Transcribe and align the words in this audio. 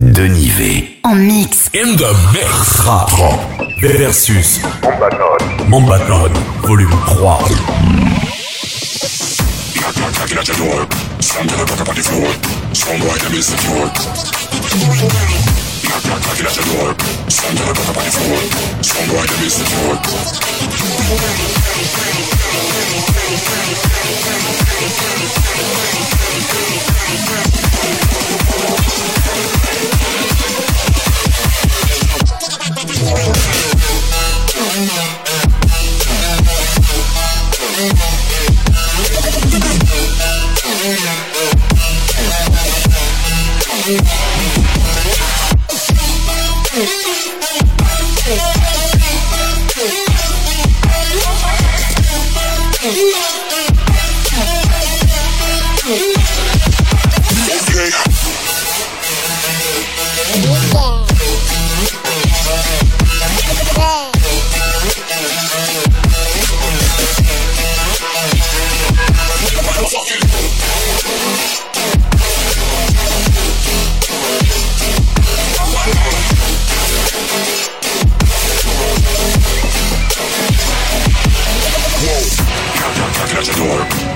Denivé. 0.00 1.00
En 1.02 1.16
mix. 1.16 1.70
In 1.74 1.96
the 1.96 2.12
mix. 2.32 2.86
Versus. 3.80 4.60
Mombanon. 4.80 5.36
Mombanon. 5.68 6.30
Volume 6.62 6.96
3. 7.06 7.98
Door. 33.08 35.07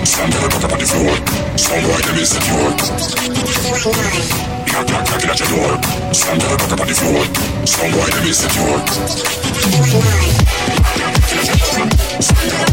Stand 0.05 0.34
I 0.34 0.47
up 0.47 0.72
on 0.72 0.78
the 0.78 0.86
floor. 0.86 1.14
Strong 1.56 1.83
boy, 1.83 2.00
them 2.03 2.19
is 2.19 2.31
secure. 2.31 2.70
Knock, 4.67 4.89
knock, 4.91 5.06
knocking 5.11 5.31
at 5.31 5.39
your 5.39 5.48
door. 5.48 5.78
Stand 6.12 6.42
put 6.42 6.72
up 6.72 6.81
on 6.81 6.86
the 6.89 6.94
floor. 6.94 7.25
Strong 7.64 7.92
boy, 7.92 8.11
them 8.11 8.27
is 8.27 8.39
secure. 8.39 8.78
Secure. 12.20 12.67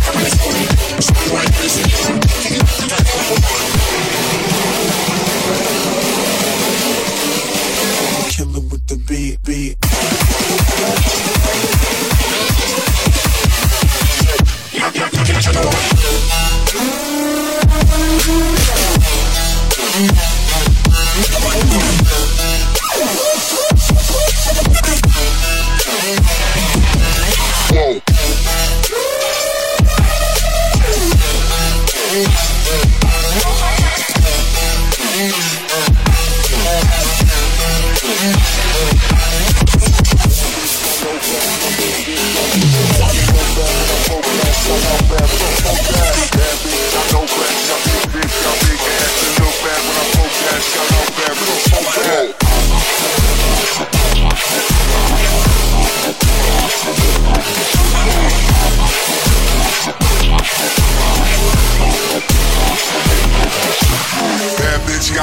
Killer 8.29 8.63
with 8.69 8.83
the 8.87 8.95
beat, 9.07 9.37
beat. 9.43 9.77
Knock, 14.79 14.95
knock, 14.95 15.13
knocking 15.13 15.35
at 15.35 15.45
your 15.45 15.53
door. 15.53 17.08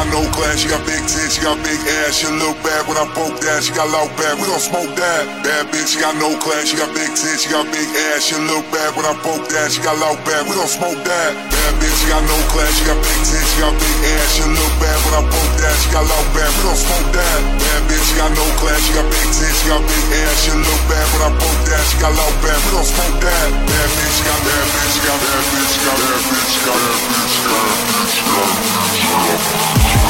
Got 0.06 0.22
no 0.22 0.30
class, 0.30 0.62
she 0.62 0.68
got 0.68 0.84
big 0.86 1.02
tits, 1.02 1.34
she 1.34 1.42
got 1.42 1.58
big 1.62 1.78
ass. 2.04 2.18
She 2.18 2.26
look 2.30 2.56
bad 2.62 2.86
when 2.86 2.96
I 2.96 3.06
poke 3.14 3.38
that, 3.42 3.62
she 3.62 3.72
got 3.74 3.90
loud 3.90 4.10
bad. 4.16 4.38
We 4.38 4.46
gon' 4.46 4.60
smoke 4.60 4.94
that. 4.96 5.26
Bad 5.42 5.66
bitch, 5.72 5.94
she 5.94 5.98
got 6.00 6.14
no 6.16 6.36
class, 6.38 6.70
she 6.70 6.76
got 6.76 6.92
big 6.94 7.10
tits, 7.14 7.42
she 7.42 7.50
got 7.50 7.66
big 7.70 7.88
ass. 8.12 8.22
She 8.22 8.36
look 8.38 8.64
bad 8.70 8.94
when 8.94 9.06
I 9.06 9.14
poke 9.22 9.46
that, 9.50 9.70
she 9.72 9.82
got 9.82 9.98
loud 9.98 10.18
bad. 10.24 10.46
We 10.46 10.54
gon' 10.54 10.70
smoke 10.70 11.00
that. 11.02 11.30
Bad 11.50 11.72
bitch, 11.82 11.96
she 11.98 12.06
got 12.10 12.22
no 12.22 12.38
class, 12.54 12.70
she 12.78 12.84
got 12.86 12.98
big 13.02 13.20
tits, 13.26 13.48
she 13.50 13.58
got 13.60 13.74
big 13.74 13.96
ass. 14.14 14.28
She 14.36 14.44
look 14.46 14.74
bad 14.78 14.98
when 15.06 15.14
I 15.18 15.22
poke 15.26 15.54
that, 15.58 15.74
she 15.82 15.88
got 15.90 16.04
loud 16.06 16.26
bad. 16.34 16.50
We 16.54 16.60
gon' 16.66 16.78
smoke 16.78 17.08
that. 17.16 17.40
Bad 17.58 17.82
bitch, 17.90 18.04
she 18.06 18.14
got 18.16 18.30
no 18.30 18.46
class, 18.62 18.80
she 18.86 18.92
got 18.94 19.06
big 19.10 19.28
tits, 19.34 19.56
she 19.58 19.66
got 19.70 19.82
big 19.82 20.06
ass. 20.22 20.36
She 20.46 20.52
look 20.54 20.82
bad 20.86 21.06
when 21.14 21.22
I 21.26 21.30
poke 21.34 21.62
that, 21.66 21.82
she 21.90 21.96
got 21.98 22.12
loud 22.14 22.36
bad. 22.44 22.58
We 22.62 22.70
gon' 22.78 22.86
smoke 22.86 23.18
that. 23.26 23.48
Bad 23.66 23.88
bitch, 23.96 24.14
she 24.14 24.22
got 24.22 24.38
bad 24.46 24.66
bitch, 24.70 24.90
she 24.94 25.00
got 25.02 25.18
bad 25.18 25.42
bitch, 25.50 25.70
she 25.74 25.80
got 25.82 25.98
bad 25.98 26.20
bitch, 26.30 26.46
she 26.46 26.60
got 26.62 26.78
bad 26.78 27.00
bitch, 27.10 27.26
she 27.26 27.42
got 27.42 27.58
bad 27.58 27.90
bitch, 27.90 28.12
she 28.12 28.22
got 28.22 28.36
bad 28.36 28.54
bitch. 28.54 29.16
Loud 29.16 29.42
bad, 29.46 30.05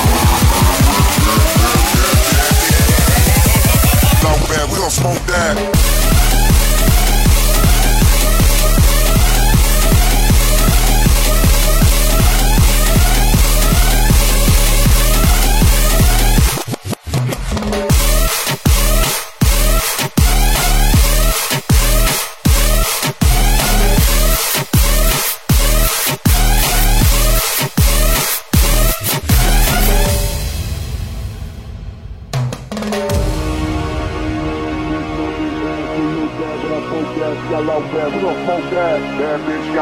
we 4.71 4.77
gon' 4.78 4.91
smoke 4.91 5.27
that. 5.27 6.06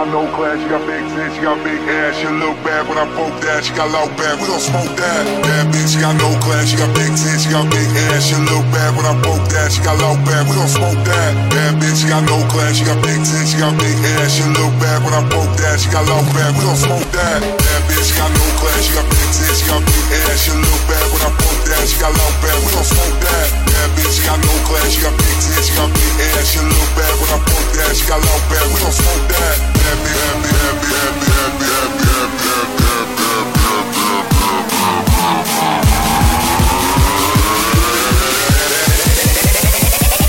Got 0.04 0.12
no 0.12 0.36
class, 0.36 0.60
she 0.60 0.68
got 0.68 0.84
big 0.84 1.00
tits, 1.16 1.34
she 1.34 1.40
got 1.40 1.56
big 1.64 1.80
ass. 1.88 2.12
She 2.20 2.28
look 2.28 2.56
bad 2.60 2.84
when 2.88 3.00
I 3.00 3.08
poke 3.16 3.32
that, 3.40 3.64
she 3.64 3.72
got 3.72 3.88
loud 3.88 4.12
bad. 4.20 4.36
We 4.36 4.44
gon' 4.44 4.60
smoke 4.60 4.92
that. 5.00 5.24
Bad 5.40 5.72
bitch, 5.72 5.96
she 5.96 6.00
got 6.00 6.16
no 6.20 6.28
class, 6.44 6.68
she 6.68 6.76
got 6.76 6.92
big 6.92 7.08
tits, 7.16 7.44
she 7.44 7.48
got 7.48 7.64
big 7.72 7.88
ass. 8.12 8.28
She 8.28 8.36
look 8.36 8.64
bad 8.68 8.92
when 8.96 9.06
I 9.08 9.16
poke 9.24 9.48
that, 9.48 9.72
she 9.72 9.80
got 9.80 9.96
loud 9.96 10.20
bad. 10.28 10.44
We 10.44 10.60
gon' 10.60 10.68
smoke 10.68 11.00
that. 11.08 11.32
Bad 11.48 11.80
bitch, 11.80 12.04
she 12.04 12.08
got 12.08 12.24
no 12.28 12.36
class, 12.52 12.76
she 12.76 12.84
got 12.84 13.00
big 13.00 13.20
tits, 13.24 13.48
she 13.48 13.56
got 13.56 13.72
big 13.80 13.96
ass. 14.20 14.28
She 14.36 14.44
look 14.44 14.72
bad 14.76 15.00
when 15.00 15.14
I 15.16 15.24
poke 15.24 15.54
that, 15.56 15.80
she 15.80 15.88
got 15.88 16.04
loud 16.04 16.26
bad. 16.36 16.52
We 16.52 16.60
gon' 16.68 16.76
smoke 16.76 17.08
that. 17.16 17.40
Bad 17.40 17.80
bitch, 17.88 18.04
she 18.04 18.14
got 18.20 18.28
no 18.28 18.44
class, 18.60 18.80
she 18.84 18.92
got 18.92 19.06
big 19.08 19.28
tits, 19.32 19.56
she 19.56 19.66
got 19.72 19.80
big 19.88 20.04
ass. 20.28 20.36
She 20.36 20.52
look 20.52 20.82
bad 20.84 21.06
when 21.16 21.22
I 21.24 21.30
poke 21.32 21.62
that, 21.72 21.84
she 21.88 21.96
got 21.96 22.12
loud 22.12 22.34
bad. 22.44 22.56
We 22.60 22.68
gon' 22.76 22.84
smoke 22.84 23.16
that. 23.24 23.63
Bad 23.74 23.90
bitch, 23.98 24.22
got 24.22 24.38
no 24.38 24.54
class, 24.70 24.94
she 24.94 25.02
got 25.02 25.18
big 25.18 25.34
tits, 25.42 25.66
she 25.66 25.74
got 25.74 25.90
big 25.90 26.14
ass. 26.38 26.46
She 26.46 26.62
look 26.62 26.90
bad 26.94 27.10
when 27.18 27.30
I 27.34 27.42
poke 27.42 27.70
that, 27.74 27.90
she 27.98 28.06
got 28.06 28.22
loud 28.22 28.42
bad. 28.46 28.70
We 28.70 28.78
gon' 28.78 28.94
smoke 28.94 29.26
that. 29.34 29.58
Bad 29.74 29.98
bitch, 29.98 30.14
bad 30.14 30.46
bitch, 30.46 30.54
bad 30.62 31.10
bitch, 31.18 31.34
bad 31.34 31.58
bitch, 31.58 31.74
bad 31.74 31.98
bitch, 31.98 32.22
bad 32.38 32.70
bitch, 32.70 32.70
bad 32.78 33.10
bitch, 33.18 33.66
bad 33.66 33.86
bitch. 33.90 34.54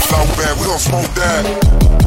Loud 0.10 0.30
bad, 0.38 0.54
we 0.58 0.66
gon' 0.66 0.82
smoke 0.82 1.14
that. 1.14 2.05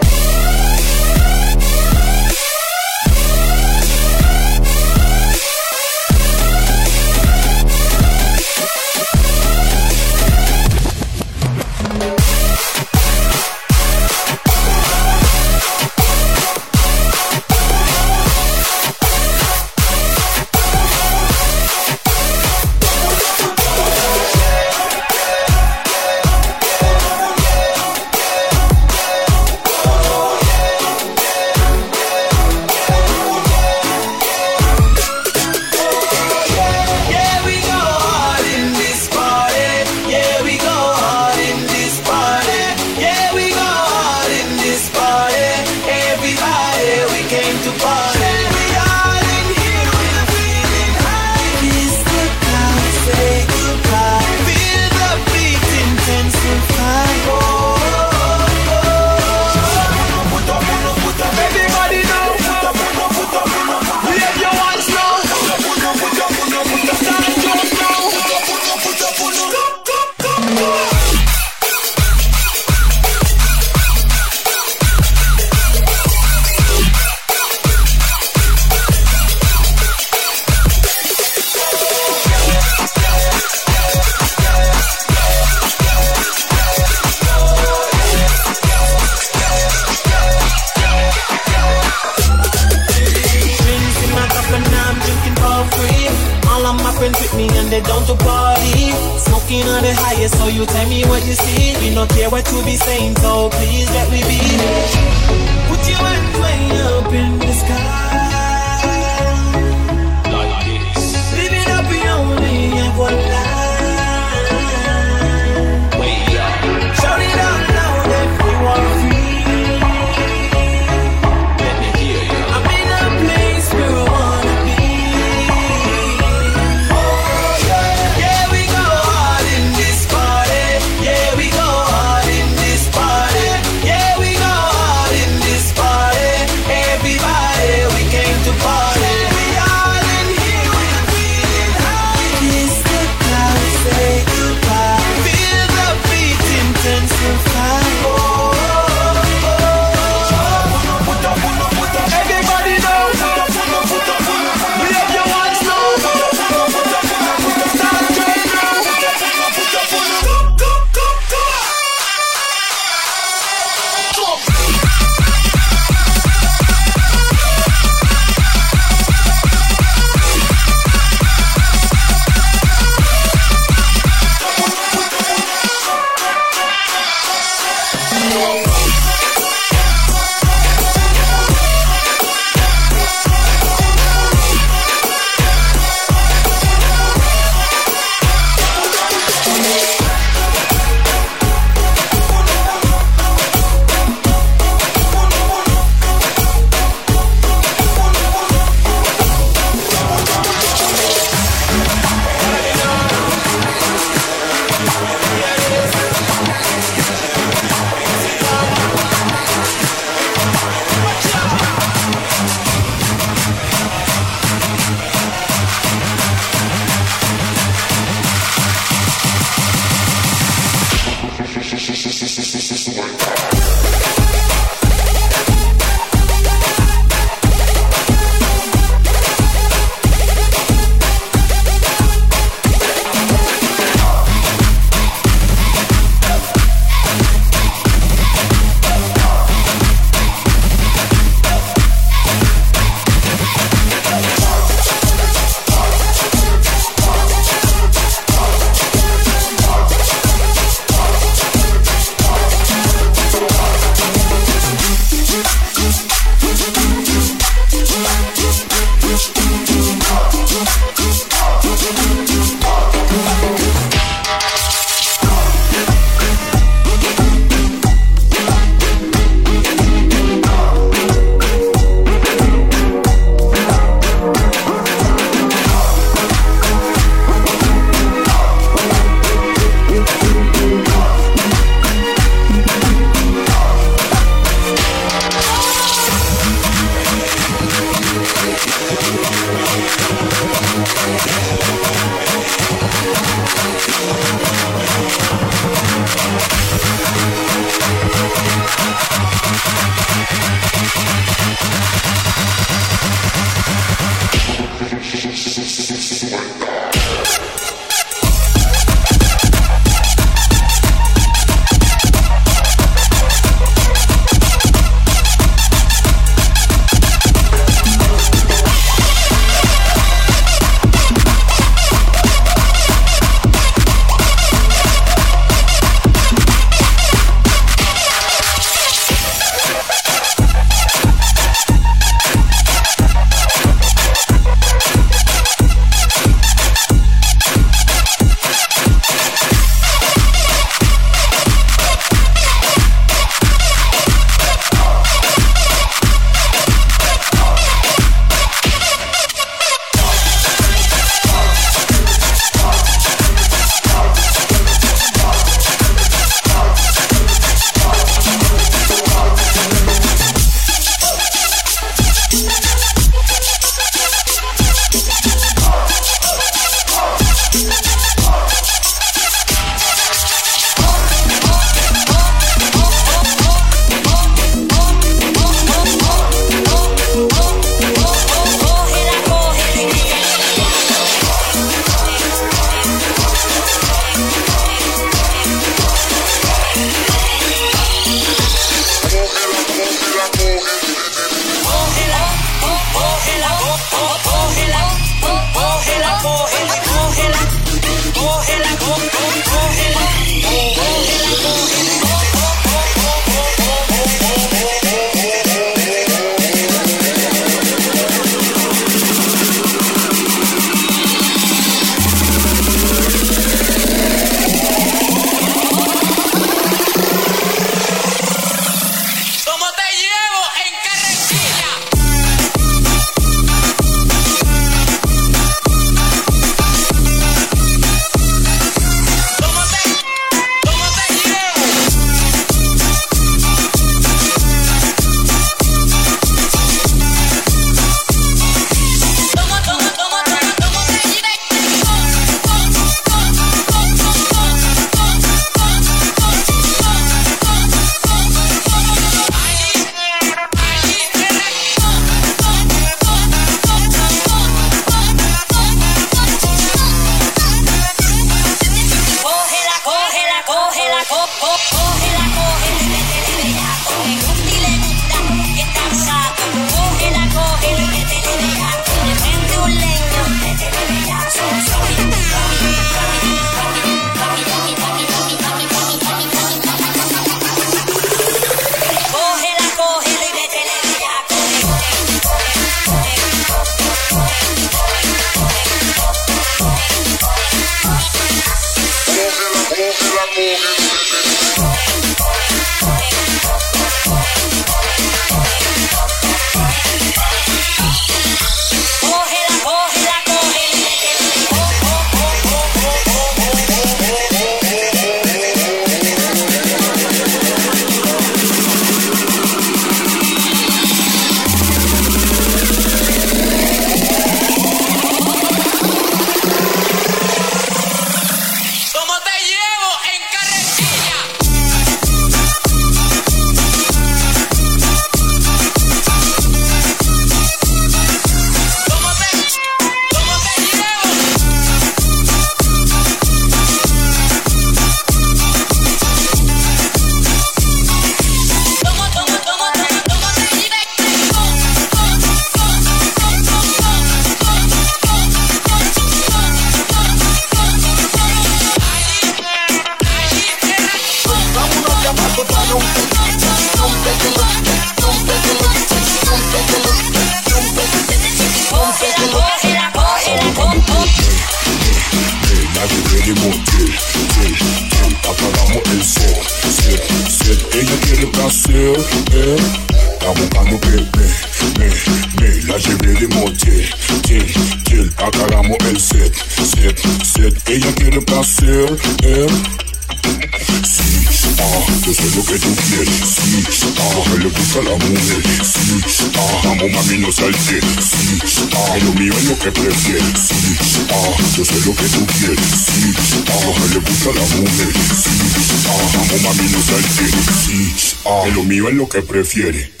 yo 582.05 582.13
soy 582.13 582.29
lo 582.35 582.45
que 582.45 582.59
tú 582.59 582.75
quieres. 582.87 583.21
Sí, 583.69 583.87
ah, 583.99 584.35
le 584.37 584.49
gusta 584.49 584.81
la 584.81 584.95
mujer. 584.97 585.43
Sí, 585.63 586.25
ah, 586.37 586.69
amo 586.71 586.87
mami, 586.89 587.17
no 587.19 587.31
salte. 587.31 587.81
Sí, 587.81 588.69
ah, 588.75 588.97
lo 589.03 589.13
mío 589.13 589.33
es 589.37 589.45
lo 589.45 589.59
que 589.59 589.71
prefieres. 589.71 590.39
Sí, 590.39 590.77
ah, 591.09 591.37
yo 591.57 591.65
soy 591.65 591.81
lo 591.85 591.95
que 591.95 592.05
tú 592.05 592.25
quieres. 592.27 592.59
Sí, 592.85 593.13
ah, 593.47 593.87
le 593.93 593.99
gusta 593.99 594.29
la 594.33 594.55
mujer. 594.55 594.93
Sí, 595.23 595.73
ah, 595.87 596.19
amo 596.19 596.37
mami, 596.43 596.69
no 596.69 596.81
salte. 596.81 597.25
Sí, 597.65 597.93
ah, 598.25 598.47
lo 598.55 598.63
mío 598.63 598.89
es 598.89 598.95
lo 598.95 599.07
que 599.07 599.21
prefiere. 599.21 600.00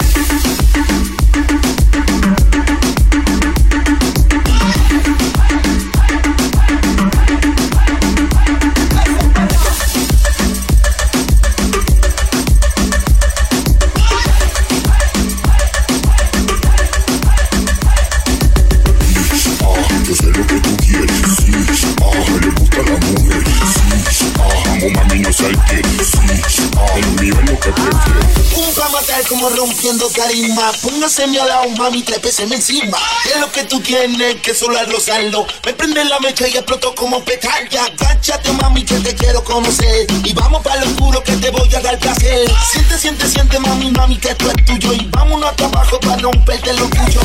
Rompiendo 29.39 30.09
carisma. 30.09 30.71
Póngase 30.81 31.27
mi 31.27 31.37
lado, 31.37 31.69
mami, 31.77 32.01
trépeseme 32.03 32.55
encima. 32.55 32.97
Es 33.25 33.39
lo 33.39 33.51
que 33.51 33.63
tú 33.63 33.79
tienes, 33.79 34.41
que 34.41 34.53
solo 34.53 34.77
al 34.77 34.91
rozarlo. 34.91 35.45
Me 35.65 35.73
prende 35.73 36.03
la 36.05 36.19
mecha 36.19 36.47
y 36.47 36.57
exploto 36.57 36.93
como 36.95 37.23
petarda. 37.23 37.85
Agáchate, 37.85 38.51
mami, 38.53 38.83
que 38.83 38.95
te 38.95 39.15
quiero 39.15 39.43
conocer. 39.43 40.07
Y 40.23 40.33
vamos 40.33 40.61
para 40.61 40.83
lo 40.83 40.91
oscuro 40.91 41.23
que 41.23 41.33
te 41.37 41.49
voy 41.49 41.73
a 41.73 41.81
dar 41.81 41.97
placer. 41.99 42.51
Siente, 42.71 42.97
siente, 42.97 43.27
siente, 43.27 43.59
mami, 43.59 43.91
mami, 43.91 44.17
que 44.17 44.29
esto 44.29 44.51
es 44.51 44.65
tuyo. 44.65 44.93
Y 44.93 45.07
vámonos 45.11 45.49
hasta 45.49 45.65
abajo 45.65 45.99
para 45.99 46.17
romperte 46.17 46.73
lo 46.73 46.87
tuyo. 46.89 47.21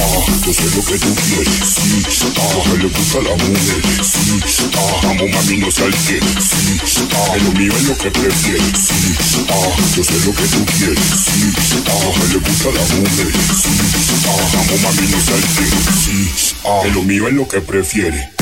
Ah, 0.00 0.24
yo 0.46 0.52
sé 0.52 0.62
lo 0.76 0.84
que 0.84 0.98
tú 0.98 1.14
quieres. 1.14 1.48
Sí, 1.74 2.32
ah, 2.38 2.74
le 2.78 2.88
gusta 2.88 3.18
la 3.18 3.34
mujer. 3.34 3.82
Sí, 4.04 4.70
ah, 4.76 5.00
vamos, 5.02 5.30
mami, 5.30 5.56
no 5.56 5.70
salte. 5.70 6.20
Sí, 6.86 7.08
ah, 7.12 7.36
lo 7.42 7.52
mío 7.52 7.72
es 7.76 7.82
lo 7.84 7.98
que 7.98 8.10
prefieres. 8.10 8.78
Sí, 8.78 9.46
ah, 9.50 9.76
yo 9.96 10.04
sé 10.04 10.12
lo 10.24 10.32
que 10.32 10.42
tú 10.44 10.64
quieres 10.66 11.07
sí, 11.16 11.52
ah, 11.86 12.26
le 12.32 12.38
gusta 12.38 12.68
la 12.70 12.80
mujer, 12.96 13.32
sí, 13.62 13.70
ah, 14.26 14.50
vamos 14.54 14.80
mami 14.82 15.08
no 15.08 15.20
salte, 15.20 15.64
sí, 16.04 16.30
ah, 16.64 16.82
lo 16.94 17.02
mío 17.02 17.28
es 17.28 17.34
lo 17.34 17.48
que 17.48 17.60
prefiere. 17.60 18.37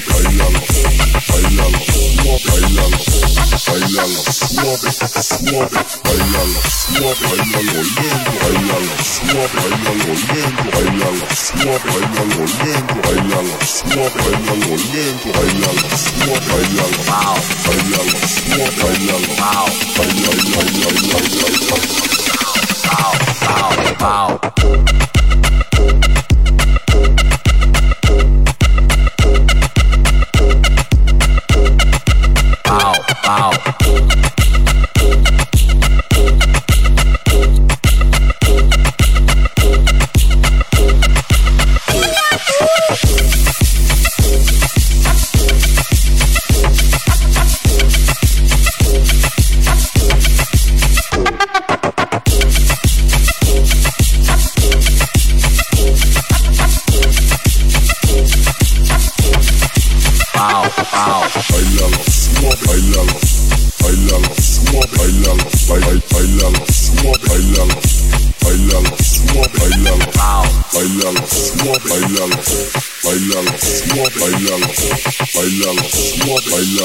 Wow. 0.00 0.58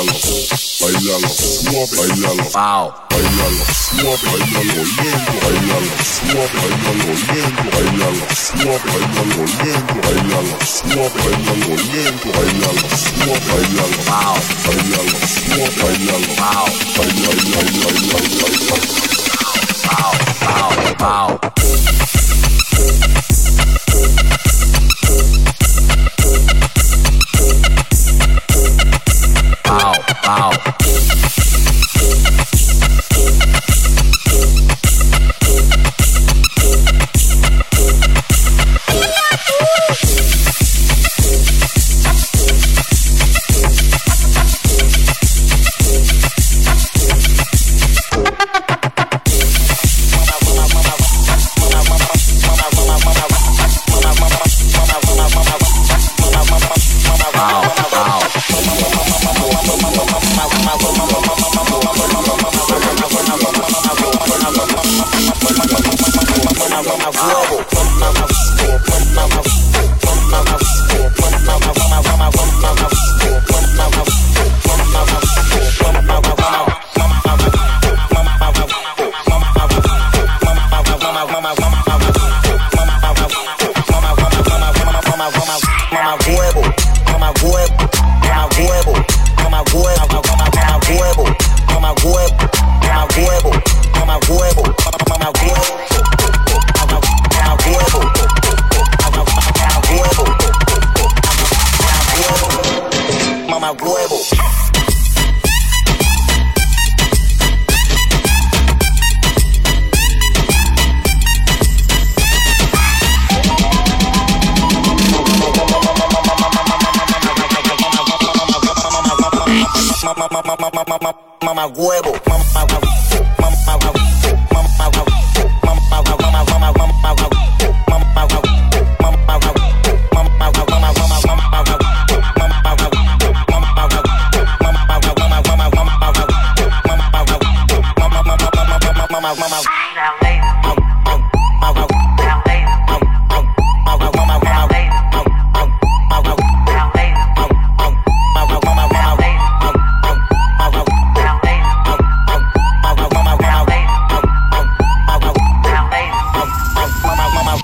bailalo, 0.03 0.47
bailalo, 0.81 1.29
suave, 1.29 1.95
bailalo, 1.95 2.43
wow. 2.53 2.93
bailalo, 3.09 3.63
suave, 3.71 4.19
bailalo, 4.27 4.83
lento, 4.97 5.33
bailalo, 5.43 5.91
suave, 6.03 6.49
bailalo, 6.59 7.13
lento, 7.29 7.63
bailalo, 7.71 8.25
suave, 8.35 8.83
bailalo, 8.91 9.43
lento, 9.63 9.95
bailalo, 10.03 10.55
suave, 10.65 11.17
bailalo, 11.23 11.73
lento, 11.93 12.29
bailalo, 12.35 12.85
suave, 12.99 13.45
bailalo, 13.47 13.97
wow. 14.09 14.35
bailalo, 14.65 15.17
suave, 15.23 15.71
bailalo, 15.79 16.29
wow. 16.39 16.67
bailalo, 16.97 17.41
bailalo, 17.53 17.81
bailalo, 17.83 18.31
bailalo, 18.41 18.75
wow, 19.87 20.11
wow, 20.41 21.31
wow. 21.39 21.62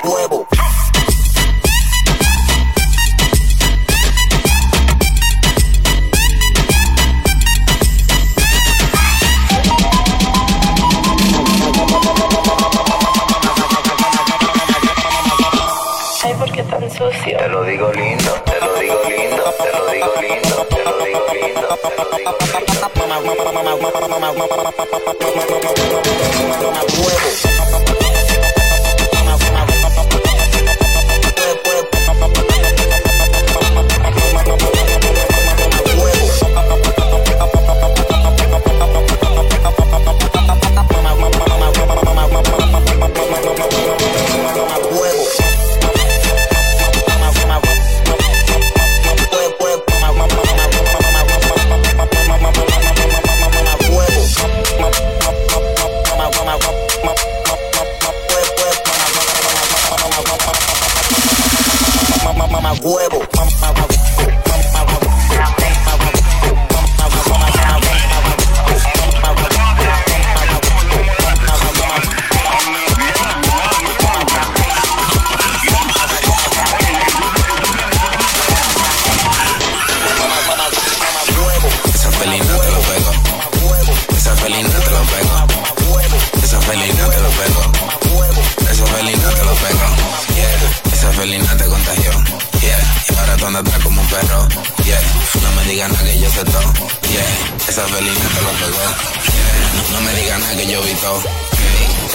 huevo. 0.03 0.48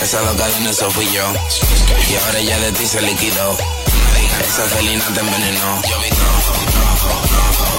Esa 0.02 0.22
loca 0.22 0.46
de 0.46 0.70
eso 0.70 0.88
fui 0.90 1.04
yo. 1.07 1.24
Y 2.09 2.14
ahora 2.16 2.40
ya 2.40 2.59
de 2.61 2.70
ti 2.72 2.87
se 2.87 3.02
liquidó. 3.02 3.57
Esa 4.40 4.62
felina 4.64 5.04
te 5.12 5.20
envenenó. 5.20 5.83
Yo 5.83 5.98
vi 6.00 6.11
no, 6.11 6.16
no, 6.16 6.87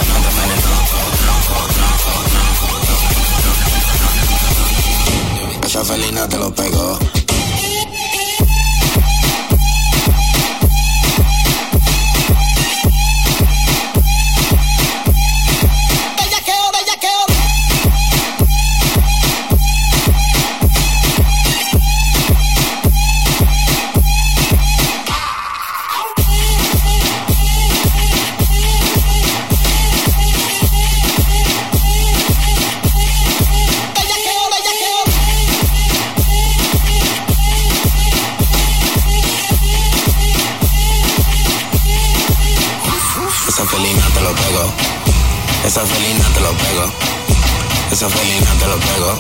no, 0.10 0.16
te 0.22 0.30
envenenó. 0.30 0.72
Esa 5.66 5.86
felina 5.86 6.28
te 6.28 6.38
lo 6.38 6.54
pegó. 6.54 7.00
Esa 45.66 45.84
felina 45.84 46.24
te 46.34 46.42
lo 46.42 46.52
pego. 46.58 46.94
Esa 47.92 48.08
felina 48.08 48.52
te 48.60 48.68
lo 48.68 48.78
pego. 48.80 49.20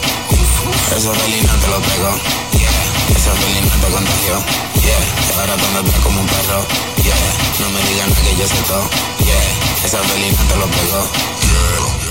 Esa 0.96 1.12
felina 1.12 1.54
te 1.60 1.68
lo 1.68 1.82
pego. 1.82 2.12
Yeah. 2.54 3.18
Esa 3.18 3.32
felina 3.34 3.74
te 3.82 3.88
contagio. 3.92 4.38
Yeah. 4.76 5.04
Y 5.26 5.40
ahora 5.40 5.56
tú 5.58 5.66
me 5.74 5.82
ves 5.82 6.00
como 6.04 6.22
un 6.22 6.28
perro. 6.28 6.66
Yeah. 7.04 7.16
No 7.60 7.70
me 7.72 7.82
digan 7.90 8.14
que 8.14 8.36
yo 8.38 8.48
sé 8.48 8.62
todo. 8.68 8.88
Yeah. 9.26 9.86
Esa 9.86 10.00
felina 10.04 10.38
te 10.48 10.56
lo 10.58 10.68
pego. 10.68 11.10
Yeah. 11.42 12.06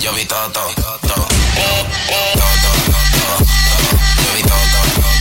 Yo 0.00 0.12
vi 0.14 0.24
todo, 0.24 0.50
todo, 0.50 0.72
todo, 0.74 0.98
todo, 1.00 1.14
todo, 1.14 1.28
yo 4.16 4.34
vi 4.34 4.42
todo. 4.42 5.13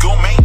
gon' 0.00 0.22
make 0.22 0.39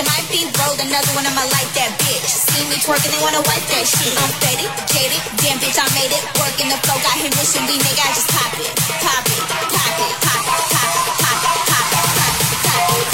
to 0.00 0.06
my 0.08 0.20
beat, 0.32 0.48
rolled 0.56 0.80
another 0.80 1.12
one 1.12 1.26
on 1.28 1.34
my 1.36 1.44
life 1.52 1.68
that 1.76 1.92
bitch. 2.00 2.24
See 2.24 2.64
me 2.72 2.80
twerking, 2.80 3.12
they 3.12 3.20
wanna 3.20 3.44
wipe 3.44 3.64
that 3.68 3.84
shit. 3.84 4.16
I'm 4.16 4.32
faded, 4.40 4.72
jaded, 4.88 5.20
damn 5.44 5.60
bitch, 5.60 5.76
I 5.76 5.84
made 5.92 6.08
it. 6.08 6.24
Working 6.40 6.72
the 6.72 6.80
flow, 6.88 6.96
got 7.04 7.20
him 7.20 7.28
wishing 7.36 7.68
we 7.68 7.76
nigga, 7.76 8.00
I 8.00 8.08
just 8.16 8.32
pop 8.32 8.48
it, 8.56 8.72
pop 9.04 9.28
it, 9.28 9.42
pop 9.44 9.68
it, 9.68 10.12
pop 10.24 10.40
it, 10.40 10.64
pop 10.72 10.88
it, 10.88 11.12
pop 11.20 11.36
it, 11.44 11.60
pop 11.60 11.84
it, 11.84 11.92
pop 11.92 11.92
it, 11.92 11.92
pop 11.92 11.92
it, 11.92 12.16
pop 12.64 12.80
it. 12.80 13.12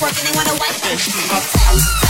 Working, 0.00 0.24
they 0.24 0.32
wanna 0.32 0.54
wipe 0.56 0.78
this. 0.80 2.09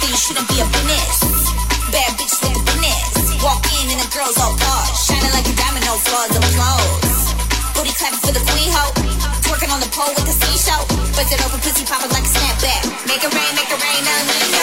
things 0.00 0.20
shouldn't 0.20 0.48
be 0.48 0.60
a 0.60 0.66
business. 0.68 1.18
Bad 1.92 2.10
bitch 2.18 2.34
with 2.42 2.54
the 2.54 2.62
business. 2.68 3.32
Walk 3.42 3.64
in 3.80 3.92
and 3.92 4.00
the 4.00 4.08
girls 4.12 4.36
all 4.38 4.56
pause. 4.56 4.92
Shining 5.06 5.32
like 5.32 5.46
a 5.48 5.54
domino, 5.56 5.96
flaws 6.04 6.32
applause. 6.34 7.34
Booty 7.74 7.92
clapping 7.96 8.20
for 8.20 8.32
the 8.32 8.42
queen 8.52 8.70
hoe. 8.72 8.92
Twerking 9.44 9.72
on 9.72 9.80
the 9.80 9.90
pole 9.94 10.12
with 10.16 10.26
the 10.26 10.36
seashell. 10.36 10.84
Bust 11.14 11.32
it 11.32 11.40
open, 11.44 11.60
pussy 11.60 11.84
popping 11.84 12.10
like 12.12 12.24
a 12.24 12.32
snapback. 12.32 12.82
Make 13.06 13.22
it 13.24 13.32
rain, 13.32 13.52
make 13.56 13.70
it 13.70 13.80
rain, 13.80 14.02
nothing. 14.04 14.55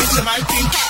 Bitch, 0.00 0.18
I 0.18 0.22
might 0.22 0.48
be. 0.48 0.80